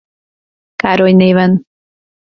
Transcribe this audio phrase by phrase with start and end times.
[0.75, 1.65] Károly néven.